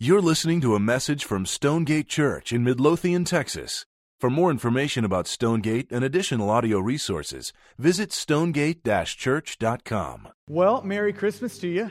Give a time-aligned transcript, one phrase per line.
[0.00, 3.84] You're listening to a message from Stonegate Church in Midlothian, Texas.
[4.20, 10.28] For more information about Stonegate and additional audio resources, visit stonegate church.com.
[10.48, 11.90] Well, Merry Christmas to you.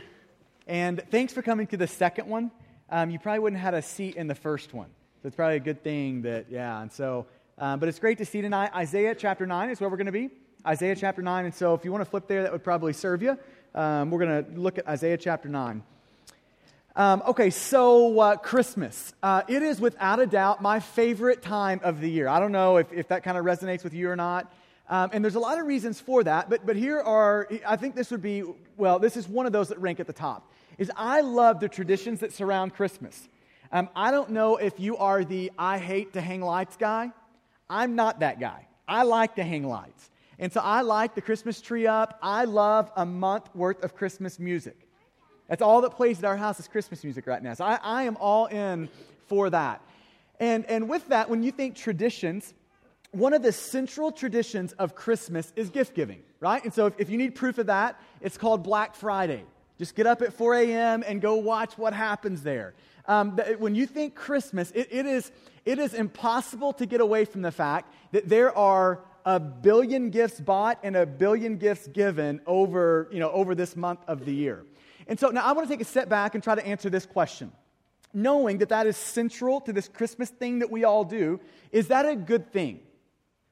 [0.68, 2.50] And thanks for coming to the second one.
[2.90, 4.88] Um, you probably wouldn't have had a seat in the first one.
[5.22, 6.82] So it's probably a good thing that, yeah.
[6.82, 7.26] And so,
[7.58, 8.72] um, but it's great to see tonight.
[8.74, 10.30] Isaiah chapter 9 is where we're going to be.
[10.66, 11.44] Isaiah chapter 9.
[11.44, 13.38] And so if you want to flip there, that would probably serve you.
[13.76, 15.84] Um, we're going to look at Isaiah chapter 9.
[16.98, 19.14] Um, okay, so uh, Christmas.
[19.22, 22.28] Uh, it is without a doubt my favorite time of the year.
[22.28, 24.52] I don't know if, if that kind of resonates with you or not.
[24.90, 27.96] Um, and there's a lot of reasons for that, but, but here are, I think
[27.96, 28.42] this would be,
[28.78, 30.52] well, this is one of those that rank at the top.
[30.80, 33.30] Is I love the traditions that surround Christmas.
[33.72, 37.12] Um, I don't know if you are the I hate to hang lights guy.
[37.70, 38.66] I'm not that guy.
[38.88, 40.10] I like to hang lights.
[40.40, 42.18] And so I like the Christmas tree up.
[42.24, 44.87] I love a month worth of Christmas music.
[45.48, 47.54] That's all that plays at our house is Christmas music right now.
[47.54, 48.90] So I, I am all in
[49.28, 49.82] for that.
[50.40, 52.54] And, and with that, when you think traditions,
[53.12, 56.64] one of the central traditions of Christmas is gift giving, right?
[56.64, 59.44] And so if, if you need proof of that, it's called Black Friday.
[59.78, 61.04] Just get up at 4 a.m.
[61.08, 62.74] and go watch what happens there.
[63.08, 65.32] Um, when you think Christmas, it, it, is,
[65.66, 70.40] it is impossible to get away from the fact that there are a billion gifts
[70.40, 74.64] bought and a billion gifts given over, you know, over this month of the year.
[75.08, 77.06] And so now I want to take a step back and try to answer this
[77.06, 77.52] question.
[78.14, 81.40] Knowing that that is central to this Christmas thing that we all do,
[81.72, 82.80] is that a good thing?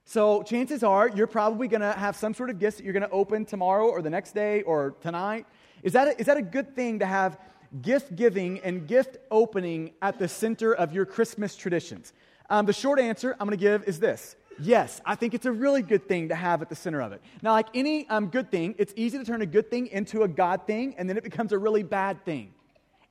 [0.06, 3.03] So chances are you're probably going to have some sort of gifts that you're going
[3.03, 5.45] to open tomorrow or the next day or tonight.
[5.81, 7.39] Is that a, is that a good thing to have
[7.81, 12.14] gift giving and gift opening at the center of your Christmas traditions?
[12.50, 15.52] Um, the short answer I'm going to give is this Yes, I think it's a
[15.52, 17.22] really good thing to have at the center of it.
[17.42, 20.28] Now, like any um, good thing, it's easy to turn a good thing into a
[20.28, 22.53] God thing, and then it becomes a really bad thing.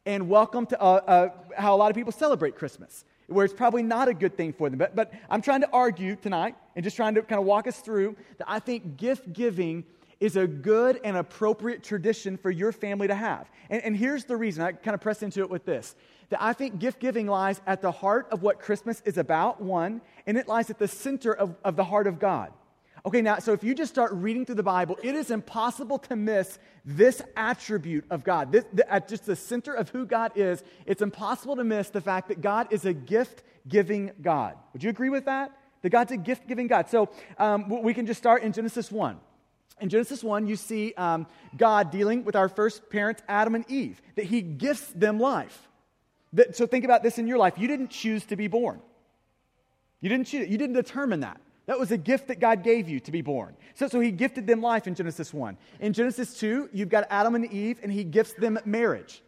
[0.07, 3.83] And welcome to uh, uh, how a lot of people celebrate Christmas, where it's probably
[3.83, 4.79] not a good thing for them.
[4.79, 7.79] But, but I'm trying to argue tonight and just trying to kind of walk us
[7.79, 9.85] through that I think gift giving
[10.21, 13.51] is a good and appropriate tradition for your family to have.
[13.69, 15.95] And, and here's the reason I kind of press into it with this
[16.31, 20.01] that I think gift giving lies at the heart of what Christmas is about, one,
[20.27, 22.53] and it lies at the center of, of the heart of God.
[23.07, 26.17] Okay, now, so if you just start reading through the Bible, it is impossible to
[26.17, 28.51] miss this attribute of God.
[28.51, 32.01] This, the, at just the center of who God is, it's impossible to miss the
[32.01, 34.57] fact that God is a gift giving God.
[34.73, 35.53] Would you agree with that?
[35.83, 36.89] That God's a gift giving God.
[36.89, 39.19] So um, we can just start in Genesis 1.
[39.81, 41.27] In Genesis 1, you see um,
[41.59, 45.69] God dealing with our first parents, Adam and Eve, that he gifts them life.
[46.53, 47.55] So think about this in your life.
[47.57, 48.81] You didn't choose to be born.
[50.01, 51.41] You didn't choose You didn't determine that.
[51.67, 53.57] That was a gift that God gave you to be born.
[53.75, 55.57] So, so he gifted them life in Genesis 1.
[55.81, 59.23] In Genesis 2, you've got Adam and Eve, and he gifts them marriage.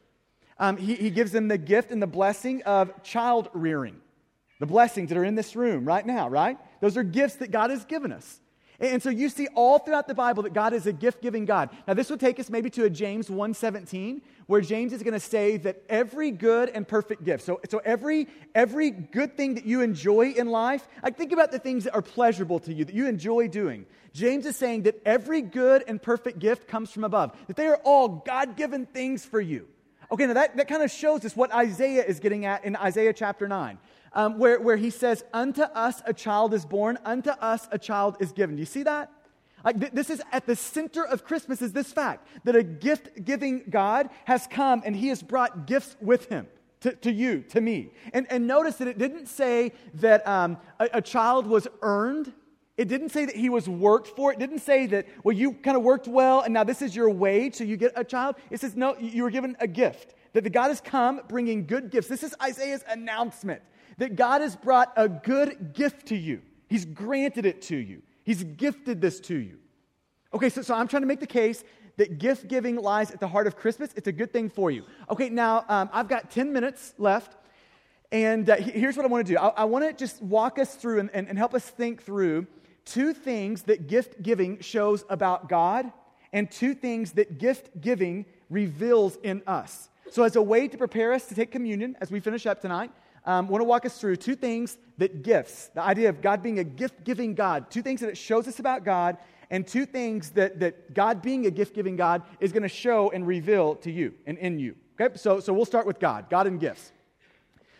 [0.59, 3.97] Um, he, he gives them the gift and the blessing of child rearing.
[4.61, 6.59] The blessings that are in this room right now, right?
[6.81, 8.41] Those are gifts that God has given us.
[8.79, 11.71] And so you see all throughout the Bible that God is a gift-giving God.
[11.89, 15.21] Now this would take us maybe to a James 1:17 where James is going to
[15.21, 17.45] say that every good and perfect gift.
[17.45, 21.59] So, so every every good thing that you enjoy in life, like think about the
[21.59, 23.87] things that are pleasurable to you that you enjoy doing.
[24.13, 27.37] James is saying that every good and perfect gift comes from above.
[27.49, 29.69] That they are all God-given things for you.
[30.11, 33.13] Okay, now that, that kind of shows us what Isaiah is getting at in Isaiah
[33.13, 33.79] chapter 9
[34.17, 38.17] um, where, where he says, Unto us a child is born, unto us a child
[38.19, 38.57] is given.
[38.57, 39.13] Do you see that?
[39.65, 43.25] Like th- this is at the center of Christmas is this fact that a gift
[43.25, 46.49] giving God has come and he has brought gifts with him.
[46.81, 47.91] To, to you, to me.
[48.13, 52.33] And, and notice that it didn't say that um, a, a child was earned
[52.77, 54.35] it didn't say that he was worked for.
[54.35, 57.09] It didn't say that, well, you kind of worked well and now this is your
[57.09, 58.37] wage, so you get a child.
[58.51, 60.15] It says, no, you were given a gift.
[60.35, 62.09] That the God has come bringing good gifts.
[62.09, 63.63] This is Isaiah's announcement
[63.99, 66.43] that God has brought a good gift to you.
[66.69, 69.59] He's granted it to you, He's gifted this to you.
[70.35, 71.65] Okay, so, so I'm trying to make the case
[71.97, 73.91] that gift giving lies at the heart of Christmas.
[73.97, 74.85] It's a good thing for you.
[75.11, 77.37] Okay, now um, I've got 10 minutes left.
[78.13, 80.75] And uh, here's what I want to do I, I want to just walk us
[80.75, 82.47] through and, and, and help us think through
[82.85, 85.91] two things that gift giving shows about God
[86.33, 89.89] and two things that gift giving reveals in us.
[90.11, 92.93] So, as a way to prepare us to take communion as we finish up tonight,
[93.27, 96.59] um, want to walk us through two things that gifts, the idea of God being
[96.59, 99.19] a gift giving God, two things that it shows us about God,
[99.51, 103.11] and two things that, that God being a gift giving God is going to show
[103.11, 104.77] and reveal to you and in you.
[105.01, 106.93] Okay, so, so we'll start with God, God and gifts.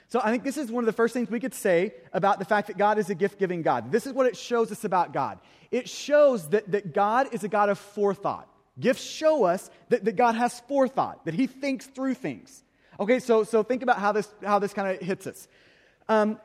[0.09, 2.45] So I think this is one of the first things we could say about the
[2.45, 3.91] fact that God is a gift giving God.
[3.91, 5.41] This is what it shows us about God.
[5.73, 8.49] It shows that, that God is a God of forethought.
[8.79, 12.63] Gifts show us that, that God has forethought, that He thinks through things.
[12.99, 15.49] Okay, so, so think about how this, how this kind of hits us.
[16.09, 16.39] Um,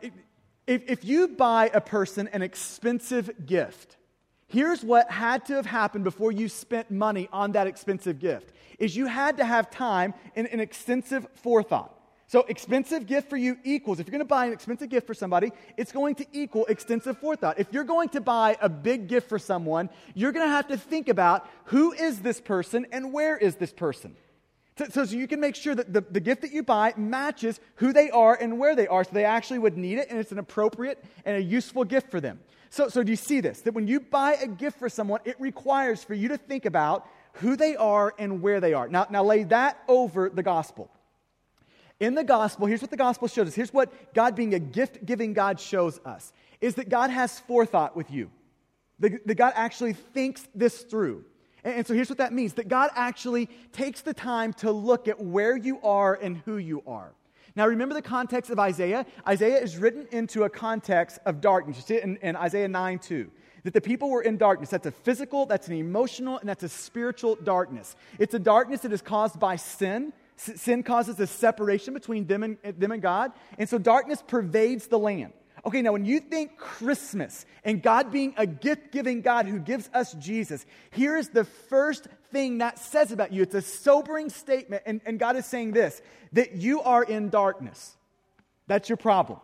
[0.68, 3.98] if, if you buy a person an expensive gift,
[4.48, 8.96] here's what had to have happened before you spent money on that expensive gift is
[8.96, 11.98] you had to have time and an extensive forethought.
[12.28, 15.14] So expensive gift for you equals if you're going to buy an expensive gift for
[15.14, 17.60] somebody it's going to equal extensive forethought.
[17.60, 20.78] If you're going to buy a big gift for someone you're going to have to
[20.78, 24.16] think about who is this person and where is this person
[24.78, 27.92] so, so, you can make sure that the, the gift that you buy matches who
[27.94, 30.40] they are and where they are so they actually would need it and it's an
[30.40, 32.40] appropriate and a useful gift for them
[32.72, 33.62] so, so do you see this?
[33.62, 37.06] That when you buy a gift for someone, it requires for you to think about
[37.34, 38.88] who they are and where they are.
[38.88, 40.90] Now, now lay that over the gospel.
[42.00, 43.56] In the gospel, here's what the gospel shows us.
[43.56, 46.32] Here's what God being a gift giving God shows us
[46.62, 48.32] is that God has forethought with you.
[49.00, 51.26] That, that God actually thinks this through.
[51.64, 55.20] And, so here's what that means that God actually takes the time to look at
[55.20, 57.14] where you are and who you are.
[57.56, 59.06] Now, remember the context of Isaiah?
[59.28, 61.78] Isaiah is written into a context of darkness.
[61.78, 63.32] You see it in, in Isaiah 9 2
[63.64, 64.70] that the people were in darkness.
[64.70, 67.96] That's a physical, that's an emotional, and that's a spiritual darkness.
[68.18, 70.14] It's a darkness that is caused by sin.
[70.40, 73.34] S- sin causes a separation between them and, them and God.
[73.58, 75.34] And so darkness pervades the land.
[75.66, 79.90] Okay, now when you think Christmas and God being a gift giving God who gives
[79.94, 83.44] us Jesus, here is the first thing that says about you.
[83.44, 86.02] It's a sobering statement, and, and God is saying this
[86.34, 87.96] that you are in darkness.
[88.68, 89.40] That's your problem.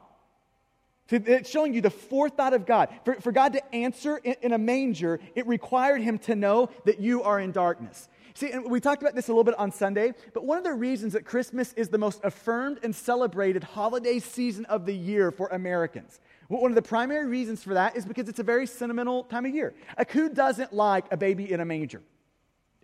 [1.09, 2.89] It's showing you the forethought of God.
[3.05, 6.99] For, for God to answer in, in a manger, it required him to know that
[6.99, 8.09] you are in darkness.
[8.37, 10.71] See, and we talked about this a little bit on Sunday, but one of the
[10.71, 15.47] reasons that Christmas is the most affirmed and celebrated holiday season of the year for
[15.47, 16.19] Americans.
[16.47, 19.55] One of the primary reasons for that is because it's a very sentimental time of
[19.55, 19.73] year.
[19.97, 22.03] Like, who doesn't like a baby in a manger?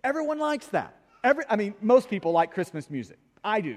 [0.02, 0.96] Everyone likes that.
[1.22, 3.18] Every, I mean, most people like Christmas music.
[3.44, 3.76] I do.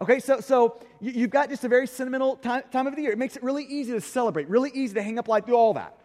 [0.00, 3.10] Okay, so, so you, have got just a very sentimental time, time of the year.
[3.10, 5.74] It makes it really easy to celebrate, really easy to hang up lights, do all
[5.74, 5.98] that.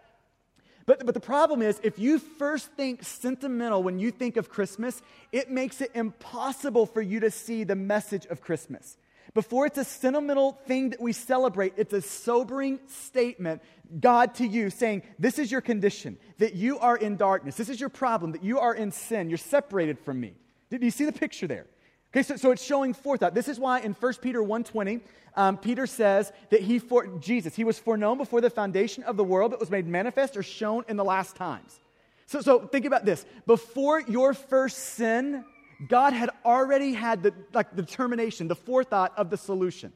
[0.86, 5.02] But, but the problem is, if you first think sentimental when you think of Christmas,
[5.30, 8.96] it makes it impossible for you to see the message of Christmas.
[9.34, 13.62] Before it's a sentimental thing that we celebrate, it's a sobering statement,
[14.00, 17.56] God to you, saying, This is your condition, that you are in darkness.
[17.56, 19.28] This is your problem, that you are in sin.
[19.28, 20.34] You're separated from me.
[20.70, 21.66] Did you see the picture there?
[22.12, 23.34] Okay, so, so it's showing forethought.
[23.34, 25.00] This is why in 1 Peter 1.20,
[25.36, 29.22] um, Peter says that he, for, Jesus, he was foreknown before the foundation of the
[29.22, 31.78] world, but was made manifest or shown in the last times.
[32.26, 33.24] So, so think about this.
[33.46, 35.44] Before your first sin,
[35.88, 39.92] God had already had the, like, the determination, the forethought of the solution.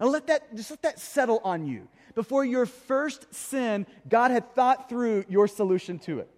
[0.00, 1.86] And let that, just let that settle on you.
[2.14, 6.30] Before your first sin, God had thought through your solution to it.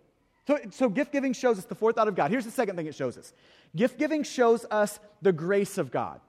[0.46, 2.30] So, so gift giving shows us the forethought of God.
[2.30, 3.32] Here's the second thing it shows us
[3.76, 6.20] gift giving shows us the grace of God.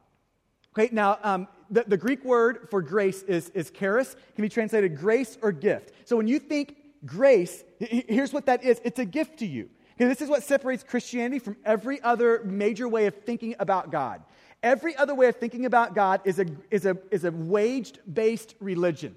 [0.77, 4.97] Okay, now um, the, the, Greek word for grace is, is charis, can be translated
[4.97, 5.94] grace or gift.
[6.03, 6.75] So when you think
[7.06, 9.69] grace, here's what that is it's a gift to you.
[9.94, 14.21] Okay, this is what separates Christianity from every other major way of thinking about God.
[14.62, 18.56] Every other way of thinking about God is a, is a, is a waged based
[18.59, 19.15] religion.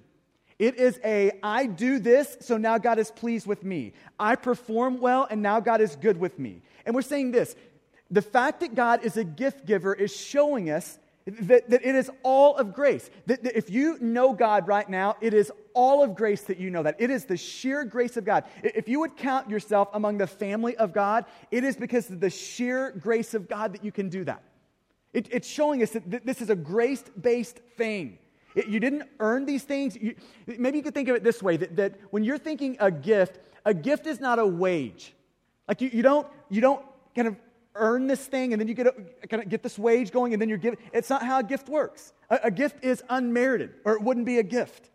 [0.58, 3.92] It is a, I do this, so now God is pleased with me.
[4.18, 6.62] I perform well, and now God is good with me.
[6.84, 7.54] And we're saying this
[8.10, 12.10] the fact that God is a gift giver is showing us that, that it is
[12.22, 13.10] all of grace.
[13.26, 16.70] That, that if you know God right now, it is all of grace that you
[16.70, 16.96] know that.
[16.98, 18.44] It is the sheer grace of God.
[18.62, 22.30] If you would count yourself among the family of God, it is because of the
[22.30, 24.42] sheer grace of God that you can do that.
[25.12, 28.18] It, it's showing us that this is a grace based thing.
[28.54, 29.96] You didn't earn these things.
[29.96, 30.14] You,
[30.46, 33.38] maybe you could think of it this way that, that when you're thinking a gift,
[33.64, 35.14] a gift is not a wage.
[35.68, 37.36] Like you, you, don't, you don't kind of
[37.78, 38.92] earn this thing and then you get, a,
[39.28, 40.78] kind of get this wage going and then you're given.
[40.92, 42.12] It's not how a gift works.
[42.30, 44.90] A, a gift is unmerited, or it wouldn't be a gift,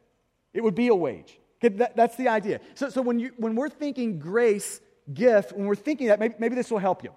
[0.54, 1.40] it would be a wage.
[1.64, 2.60] Okay, that, that's the idea.
[2.76, 4.82] So, so when, you, when we're thinking grace,
[5.14, 7.12] gift, when we're thinking that, maybe, maybe this will help you.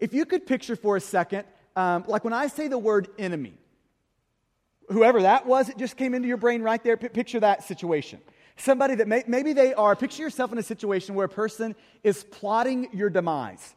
[0.00, 1.44] If you could picture for a second,
[1.76, 3.54] um, like when I say the word enemy,
[4.88, 6.96] whoever that was, it just came into your brain right there.
[6.96, 8.20] P- picture that situation.
[8.56, 12.22] Somebody that may, maybe they are, picture yourself in a situation where a person is
[12.24, 13.74] plotting your demise.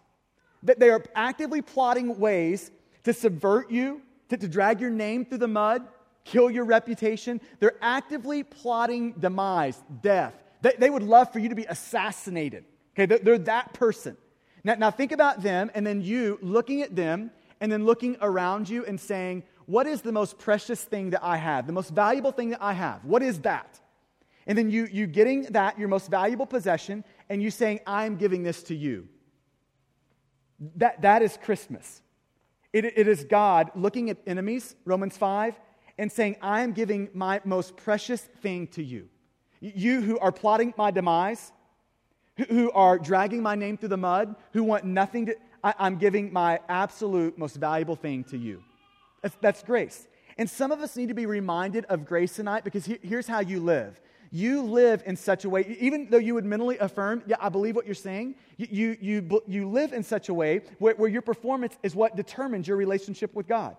[0.63, 2.71] That they are actively plotting ways
[3.03, 5.87] to subvert you, to, to drag your name through the mud,
[6.25, 7.39] kill your reputation.
[7.59, 10.33] They're actively plotting demise, death.
[10.61, 12.65] They, they would love for you to be assassinated.
[12.93, 14.17] Okay, they're, they're that person.
[14.63, 18.67] Now, now think about them and then you looking at them and then looking around
[18.67, 21.67] you and saying, what is the most precious thing that I have?
[21.67, 23.03] The most valuable thing that I have?
[23.05, 23.79] What is that?
[24.47, 28.43] And then you, you getting that, your most valuable possession, and you saying, I'm giving
[28.43, 29.09] this to you.
[30.77, 32.01] That, that is Christmas.
[32.73, 35.55] It, it is God looking at enemies, Romans 5,
[35.97, 39.09] and saying, I am giving my most precious thing to you.
[39.59, 41.51] You who are plotting my demise,
[42.49, 46.31] who are dragging my name through the mud, who want nothing to, I, am giving
[46.31, 48.63] my absolute most valuable thing to you.
[49.23, 50.07] That's, that's, grace.
[50.37, 53.39] And some of us need to be reminded of grace tonight because he, here's how
[53.39, 53.99] you live.
[54.31, 57.75] You live in such a way, even though you would mentally affirm, yeah, I believe
[57.75, 61.21] what you're saying, you, you, you, you live in such a way where, where your
[61.21, 63.77] performance is what determines your relationship with God.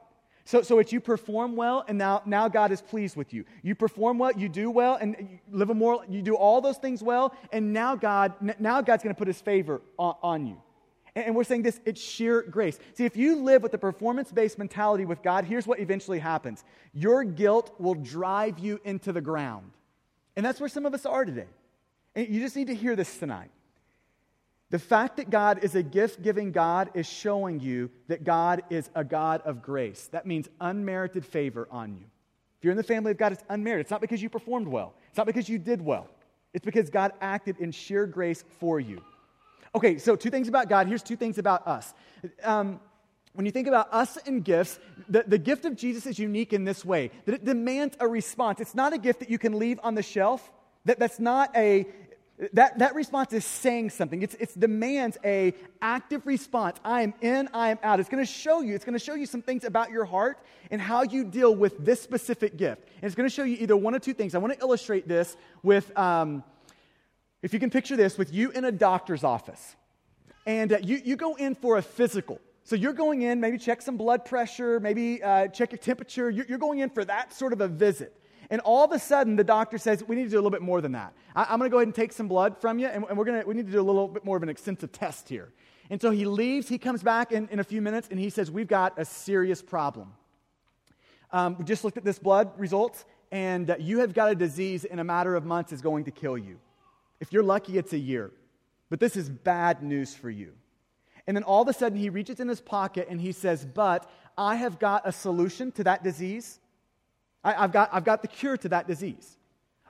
[0.48, 3.44] So, so it's you perform well, and now, now God is pleased with you.
[3.62, 6.78] You perform well, you do well, and you live a moral, you do all those
[6.78, 10.56] things well, and now God, now God's going to put his favor on, on you.
[11.14, 12.78] And, and we're saying this, it's sheer grace.
[12.94, 16.64] See, if you live with a performance based mentality with God, here's what eventually happens
[16.94, 19.72] your guilt will drive you into the ground.
[20.38, 21.48] And that's where some of us are today.
[22.14, 23.50] And you just need to hear this tonight.
[24.70, 28.88] The fact that God is a gift giving God is showing you that God is
[28.94, 30.08] a God of grace.
[30.12, 32.04] That means unmerited favor on you.
[32.56, 33.86] If you're in the family of God, it's unmerited.
[33.86, 36.06] It's not because you performed well, it's not because you did well.
[36.54, 39.02] It's because God acted in sheer grace for you.
[39.74, 40.86] Okay, so two things about God.
[40.86, 41.94] Here's two things about us.
[42.44, 42.78] Um,
[43.34, 46.64] when you think about us and gifts, the, the gift of Jesus is unique in
[46.64, 48.60] this way that it demands a response.
[48.60, 50.50] It's not a gift that you can leave on the shelf.
[50.86, 51.86] That, that's not a,
[52.52, 54.22] that, that response is saying something.
[54.22, 56.78] It's, it demands a active response.
[56.84, 58.00] I am in, I am out.
[58.00, 60.38] It's going to show you, it's going to show you some things about your heart
[60.70, 62.82] and how you deal with this specific gift.
[62.96, 64.34] And it's going to show you either one or two things.
[64.34, 66.44] I want to illustrate this with, um,
[67.42, 69.74] if you can picture this, with you in a doctor's office.
[70.46, 72.40] And uh, you, you go in for a physical.
[72.68, 76.28] So you're going in, maybe check some blood pressure, maybe uh, check your temperature.
[76.28, 78.14] You're, you're going in for that sort of a visit.
[78.50, 80.60] And all of a sudden, the doctor says, We need to do a little bit
[80.60, 81.14] more than that.
[81.34, 83.24] I, am going to go ahead and take some blood from you, and, and we're
[83.24, 85.50] gonna, we need to do a little bit more of an extensive test here.
[85.88, 88.50] And so he leaves, he comes back in, in a few minutes, and he says,
[88.50, 90.12] We've got a serious problem.
[91.32, 94.84] Um, we just looked at this blood results, and uh, you have got a disease
[94.84, 96.58] in a matter of months is going to kill you.
[97.18, 98.30] If you're lucky, it's a year.
[98.90, 100.52] But this is bad news for you.
[101.28, 104.10] And then all of a sudden, he reaches in his pocket and he says, But
[104.36, 106.58] I have got a solution to that disease
[107.44, 109.36] I, have got, I've got the cure to that disease.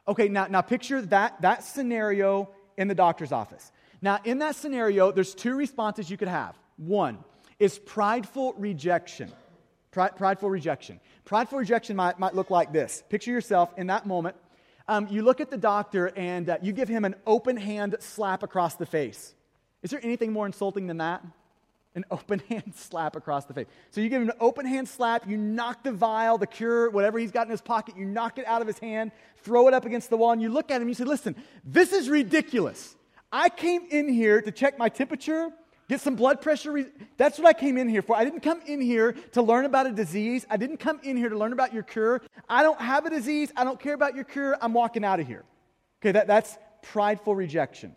[0.07, 3.73] Okay, now, now picture that, that scenario in the doctor's office.
[4.00, 6.57] Now, in that scenario, there's two responses you could have.
[6.76, 7.18] One
[7.59, 9.33] is prideful rejection.
[9.90, 11.00] prideful rejection.
[11.25, 13.02] Prideful rejection might, might look like this.
[13.09, 14.37] Picture yourself in that moment.
[14.87, 18.42] Um, you look at the doctor and uh, you give him an open hand slap
[18.42, 19.35] across the face.
[19.83, 21.23] Is there anything more insulting than that?
[21.99, 23.67] an open hand slap across the face.
[23.91, 27.19] So you give him an open hand slap, you knock the vial, the cure, whatever
[27.19, 29.85] he's got in his pocket, you knock it out of his hand, throw it up
[29.85, 32.95] against the wall, and you look at him you say, Listen, this is ridiculous.
[33.31, 35.51] I came in here to check my temperature,
[35.89, 36.73] get some blood pressure.
[36.73, 36.87] Re-
[37.19, 38.17] That's what I came in here for.
[38.17, 40.47] I didn't come in here to learn about a disease.
[40.49, 42.23] I didn't come in here to learn about your cure.
[42.49, 43.53] I don't have a disease.
[43.55, 44.57] I don't care about your cure.
[44.63, 45.45] I'm walking out of here.
[46.01, 47.95] Okay, that, that's prideful rejection.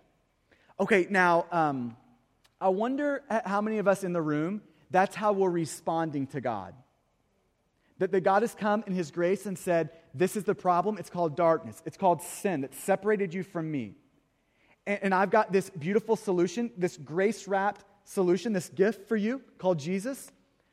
[0.82, 1.96] Okay, now, um,
[2.60, 6.74] I wonder how many of us in the room, that's how we're responding to God.
[8.00, 10.98] That, that God has come in His grace and said, This is the problem.
[10.98, 13.94] It's called darkness, it's called sin that separated you from me.
[14.88, 19.44] And, and I've got this beautiful solution, this grace wrapped solution, this gift for you
[19.60, 20.32] called Jesus,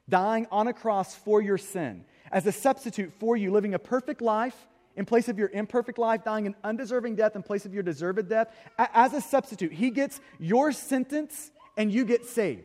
[0.08, 4.22] dying on a cross for your sin as a substitute for you, living a perfect
[4.22, 4.56] life
[4.98, 8.28] in place of your imperfect life, dying an undeserving death in place of your deserved
[8.28, 8.54] death.
[8.76, 12.64] As a substitute, He gets your sentence and you get saved.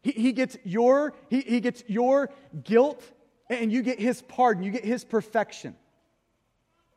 [0.00, 2.30] He, he, gets your, he, he gets your
[2.62, 3.02] guilt
[3.50, 4.62] and you get his pardon.
[4.62, 5.74] You get his perfection.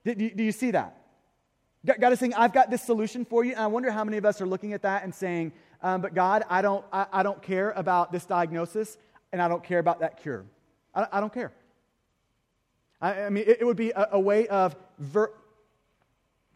[0.05, 0.95] Do, do, you see that?
[1.99, 3.53] God is saying, I've got this solution for you.
[3.53, 6.13] And I wonder how many of us are looking at that and saying, um, but
[6.13, 8.97] God, I don't, I, I, don't care about this diagnosis
[9.31, 10.45] and I don't care about that cure.
[10.93, 11.53] I, I don't care.
[13.01, 15.33] I, I mean, it, it, would be a, a way of ver-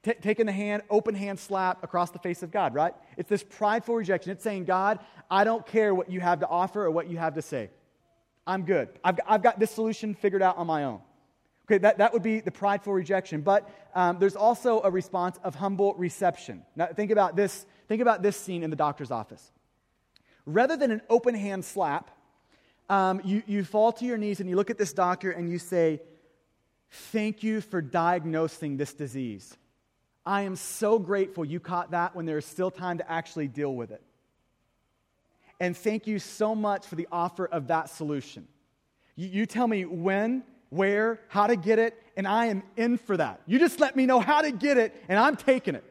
[0.04, 2.96] T- taking the hand, open hand slap across the face of God, right?
[3.18, 4.32] It's this prideful rejection.
[4.32, 4.98] It's saying, God,
[5.30, 7.70] I don't care what you have to offer or what you have to say.
[8.48, 8.90] I'm good.
[9.04, 11.02] I've, I've got this solution figured out on my own.
[11.68, 13.42] Okay, that, that would be the prideful rejection.
[13.42, 16.64] But um, there's also a response of humble reception.
[16.76, 17.68] Now, think about this.
[17.88, 19.52] Think about this scene in the doctor's office.
[20.48, 22.10] Rather than an open hand slap,
[22.90, 25.60] um, you, you fall to your knees and you look at this doctor and you
[25.60, 26.02] say,
[26.92, 29.58] Thank you for diagnosing this disease.
[30.26, 33.74] I am so grateful you caught that when there is still time to actually deal
[33.74, 34.04] with it.
[35.60, 38.48] And thank you so much for the offer of that solution.
[39.16, 43.16] You, you, tell me when, where, how to get it, and I am in for
[43.16, 43.42] that.
[43.46, 45.84] You just let me know how to get it, and I'm taking it.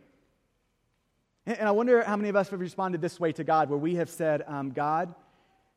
[1.47, 3.79] And, and I wonder how many of us have responded this way to God, where
[3.79, 5.15] we have said, um, God,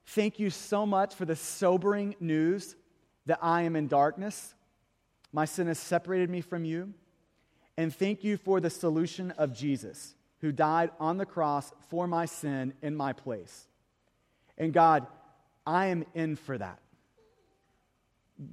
[0.07, 2.75] thank you so much for the sobering news
[3.25, 4.53] that I am in darkness.
[5.33, 6.93] My sin has separated me from you.
[7.75, 12.25] And thank you for the solution of Jesus, who died on the cross for my
[12.25, 13.67] sin in my place.
[14.57, 15.07] And God,
[15.65, 16.79] I am in for that.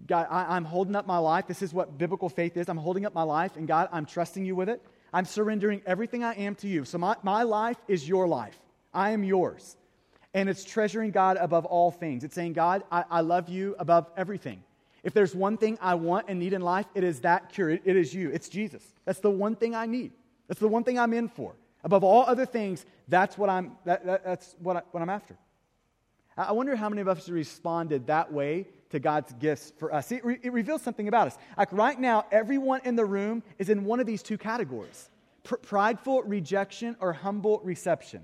[0.06, 1.46] God, I, am holding up my life.
[1.46, 2.68] This is what biblical faith is.
[2.68, 4.82] I'm holding up my life, and God, I'm trusting you with it.
[5.12, 6.84] I'm surrendering everything I am to you.
[6.84, 8.58] So my, my life is your life.
[8.94, 9.76] I am yours.
[10.32, 12.25] And it's treasuring God above all things.
[12.25, 14.62] It's saying, God, I, I love you above everything.
[15.02, 17.71] If there's one thing I want and need in life, it is that cure.
[17.71, 18.30] It, is you.
[18.30, 18.85] It's Jesus.
[19.04, 20.12] That's the one thing I need.
[20.49, 21.54] That's the one thing I'm in for.
[21.85, 25.37] Above all other things, that's what I'm, that, that, that's what, I, what I'm after.
[26.37, 30.11] I wonder how many of us responded that way to God's gifts for us.
[30.12, 31.38] It, re- it, reveals something about us.
[31.57, 35.11] Like right now, everyone in the room is in one of these two categories
[35.45, 38.23] pr- prideful rejection or humble reception.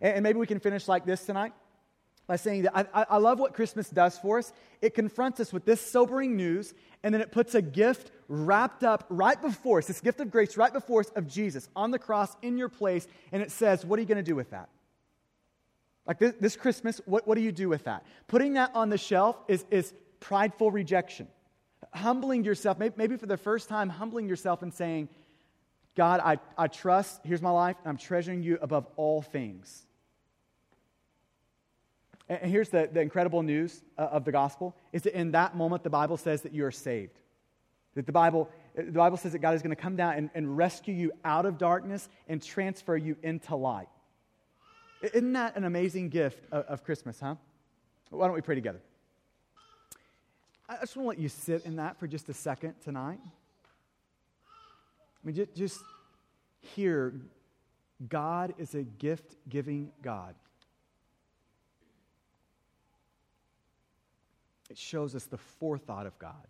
[0.00, 1.52] And, and, maybe we can finish like this tonight
[2.26, 4.52] by saying that I, I love what Christmas does for us.
[4.80, 9.04] It confronts us with this sobering news, and then it puts a gift wrapped up
[9.08, 12.34] right before us, this gift of grace right before us of Jesus on the cross
[12.42, 14.68] in your place, and it says, What are you going to do with that?
[16.06, 18.04] Like this, this Christmas, what, what do you do with that?
[18.26, 21.28] Putting that on the shelf is, is prideful rejection.
[21.92, 25.08] Humbling yourself, maybe, maybe for the first time, humbling yourself and saying,
[25.94, 29.86] God, I, I trust, here's my life, and I'm treasuring you above all things.
[32.40, 35.82] And here's the, the incredible news uh, of the gospel is that in that moment,
[35.82, 37.18] the Bible says that you are saved.
[37.94, 40.56] That the Bible, the Bible says that God is going to come down and, and
[40.56, 43.88] rescue you out of darkness and transfer you into light.
[45.02, 47.34] Isn't that an amazing gift of, of Christmas, huh?
[48.08, 48.80] Why don't we pray together?
[50.68, 53.18] I just want to let you sit in that for just a second tonight.
[54.42, 55.80] I mean, just, just
[56.60, 57.12] hear
[58.08, 60.34] God is a gift giving God.
[64.72, 66.46] It shows us the forethought of God.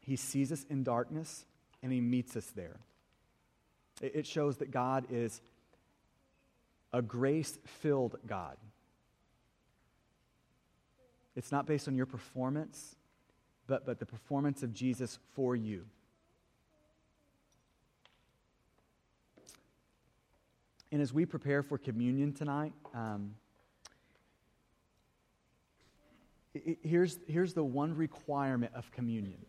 [0.00, 1.44] He sees us in darkness
[1.82, 2.78] and He meets us there.
[4.00, 5.42] It shows that God is
[6.90, 8.56] a grace filled God.
[11.34, 12.96] It's not based on your performance,
[13.66, 15.84] but, but the performance of Jesus for you.
[20.90, 23.34] And as we prepare for communion tonight, um,
[23.86, 23.92] it,
[26.82, 29.44] here's, here's the one requirement of communion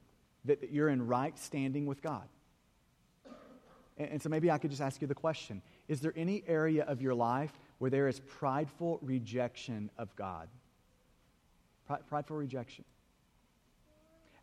[0.45, 2.27] that, that you're in right standing with God.
[3.97, 6.83] And, and so maybe I could just ask you the question Is there any area
[6.83, 10.47] of your life where there is prideful rejection of God?
[12.09, 12.83] prideful rejection.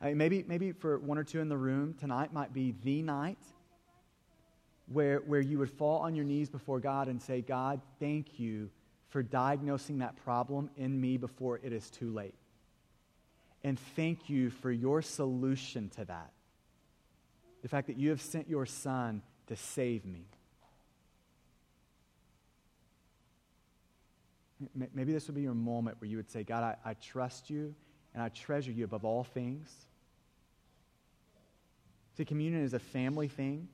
[0.01, 3.03] I mean, maybe, maybe for one or two in the room, tonight might be the
[3.03, 3.39] night
[4.87, 8.71] where, where you would fall on your knees before God and say, God, thank you
[9.09, 12.35] for diagnosing that problem in me before it is too late.
[13.65, 16.31] And thank you for your solution to that.
[17.63, 20.27] The fact that you have sent your son to save me.
[24.95, 27.75] Maybe this would be your moment where you would say, God, I, I trust you
[28.13, 29.71] and I treasure you above all things.
[32.17, 33.69] See, communion is a family thing.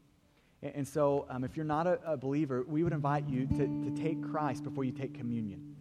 [0.62, 3.94] And so, um, if you're not a, a, believer, we would invite you to, to
[3.96, 5.74] take Christ before you take communion,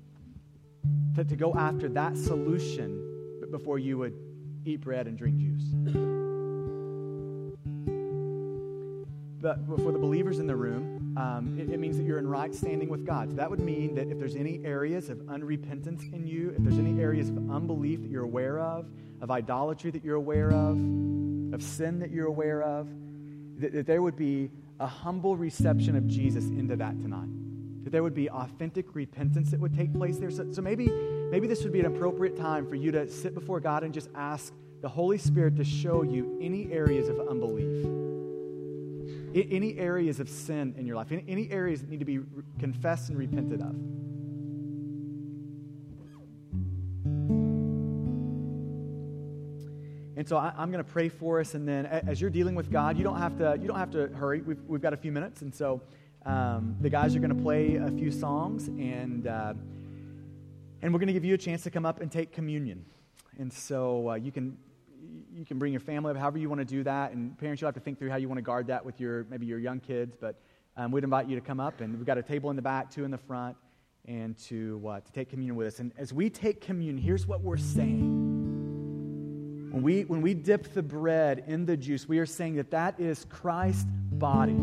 [1.15, 3.08] to, to go after that solution
[3.51, 4.13] before you would
[4.65, 5.63] eat bread and drink juice.
[9.41, 12.53] But for the believers in the room, um, it, it, means that you're in right
[12.53, 13.29] standing with God.
[13.29, 16.77] So that would mean that if there's any areas of unrepentance in you, if there's
[16.77, 18.85] any areas of unbelief that you're aware of,
[19.21, 20.77] of idolatry that you're aware of,
[21.53, 22.87] of sin that you're aware of,
[23.59, 27.29] that, that there would be a humble reception of Jesus into that tonight.
[27.83, 30.31] That there would be authentic repentance that would take place there.
[30.31, 30.87] So, so maybe,
[31.29, 34.09] maybe this would be an appropriate time for you to sit before God and just
[34.15, 37.85] ask the Holy Spirit to show you any areas of unbelief
[39.33, 42.19] any areas of sin in your life, any areas that need to be
[42.59, 43.75] confessed and repented of.
[50.17, 52.69] And so I, am going to pray for us, and then as you're dealing with
[52.69, 54.41] God, you don't have to you don't have to hurry.
[54.41, 55.81] We've, we've got a few minutes, and so
[56.25, 59.53] um, the guys are going to play a few songs, and uh,
[60.81, 62.85] and we're going to give you a chance to come up and take communion.
[63.37, 64.57] And so uh, you can
[65.33, 67.13] you can bring your family up, however you want to do that.
[67.13, 69.25] And parents, you'll have to think through how you want to guard that with your
[69.29, 70.15] maybe your young kids.
[70.19, 70.35] But
[70.77, 72.91] um, we'd invite you to come up, and we've got a table in the back,
[72.91, 73.57] two in the front,
[74.05, 75.79] and to uh, to take communion with us.
[75.79, 78.27] And as we take communion, here's what we're saying.
[79.71, 82.99] When we when we dip the bread in the juice, we are saying that that
[82.99, 84.57] is Christ's body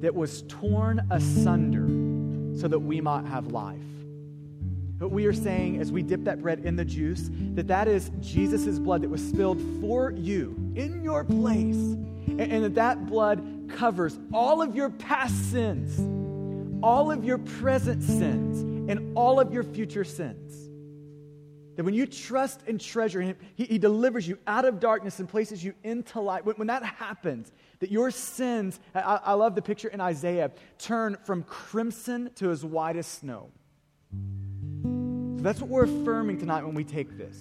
[0.00, 1.86] that was torn asunder
[2.58, 3.78] so that we might have life.
[5.02, 8.12] But we are saying, as we dip that bread in the juice, that that is
[8.20, 11.74] Jesus' blood that was spilled for you in your place.
[11.74, 15.98] And, and that that blood covers all of your past sins,
[16.84, 20.70] all of your present sins, and all of your future sins.
[21.74, 25.28] That when you trust and treasure Him, He, he delivers you out of darkness and
[25.28, 26.46] places you into light.
[26.46, 31.16] When, when that happens, that your sins, I, I love the picture in Isaiah, turn
[31.24, 33.50] from crimson to as white as snow.
[35.42, 37.36] That's what we're affirming tonight when we take this.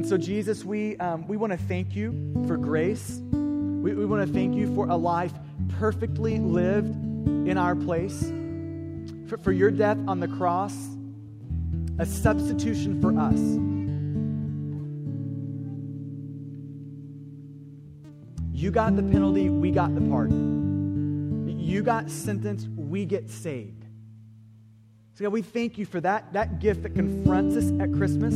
[0.00, 3.20] And so, Jesus, we, um, we want to thank you for grace.
[3.32, 5.32] We, we want to thank you for a life
[5.80, 6.94] perfectly lived
[7.26, 8.20] in our place,
[9.28, 10.74] for, for your death on the cross,
[11.98, 13.40] a substitution for us.
[18.54, 21.58] You got the penalty, we got the pardon.
[21.58, 23.79] You got sentenced, we get saved.
[25.20, 28.34] So, God, we thank you for that, that gift that confronts us at Christmas,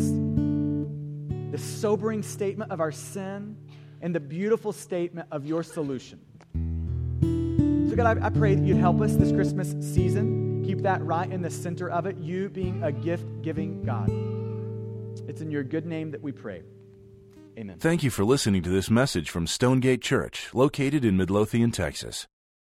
[1.50, 3.56] the sobering statement of our sin,
[4.02, 6.20] and the beautiful statement of your solution.
[7.88, 10.62] So, God, I, I pray that you'd help us this Christmas season.
[10.66, 14.10] Keep that right in the center of it, you being a gift giving God.
[15.26, 16.64] It's in your good name that we pray.
[17.58, 17.78] Amen.
[17.78, 22.26] Thank you for listening to this message from Stonegate Church, located in Midlothian, Texas.